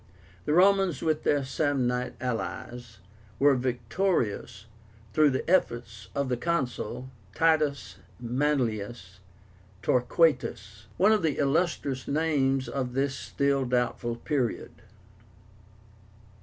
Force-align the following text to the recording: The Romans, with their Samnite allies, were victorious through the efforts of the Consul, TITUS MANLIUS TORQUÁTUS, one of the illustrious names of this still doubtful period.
The 0.45 0.53
Romans, 0.53 1.03
with 1.03 1.21
their 1.21 1.43
Samnite 1.43 2.15
allies, 2.19 2.97
were 3.37 3.53
victorious 3.55 4.65
through 5.13 5.29
the 5.29 5.47
efforts 5.47 6.07
of 6.15 6.27
the 6.27 6.37
Consul, 6.37 7.11
TITUS 7.35 7.97
MANLIUS 8.19 9.19
TORQUÁTUS, 9.83 10.85
one 10.97 11.11
of 11.11 11.21
the 11.21 11.37
illustrious 11.37 12.07
names 12.07 12.67
of 12.67 12.93
this 12.93 13.13
still 13.13 13.63
doubtful 13.63 14.15
period. 14.15 14.71